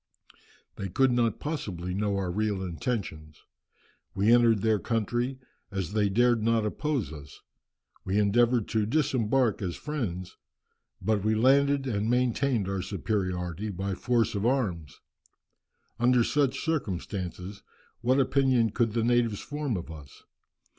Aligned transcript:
They 0.77 0.89
could 0.89 1.11
not 1.11 1.39
possibly 1.39 1.93
know 1.93 2.17
our 2.17 2.31
real 2.31 2.63
intentions. 2.63 3.43
We 4.15 4.33
entered 4.33 4.63
their 4.63 4.79
country, 4.79 5.37
as 5.69 5.93
they 5.93 6.09
dared 6.09 6.41
not 6.41 6.65
oppose 6.65 7.13
us; 7.13 7.39
we 8.03 8.17
endeavoured 8.17 8.67
to 8.69 8.87
disembark 8.87 9.61
as 9.61 9.75
friends, 9.75 10.37
but 11.03 11.23
we 11.23 11.35
landed 11.35 11.85
and 11.85 12.09
maintained 12.09 12.67
our 12.67 12.81
superiority 12.81 13.69
by 13.69 13.93
force 13.93 14.33
of 14.33 14.43
arms. 14.43 14.99
Under 15.99 16.23
such 16.23 16.59
circumstances 16.65 17.61
what 17.99 18.19
opinion 18.19 18.71
could 18.71 18.93
the 18.93 19.03
natives 19.03 19.41
form 19.41 19.77
of 19.77 19.91
us? 19.91 20.23